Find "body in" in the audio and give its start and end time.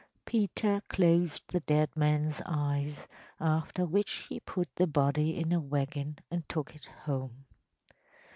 4.87-5.53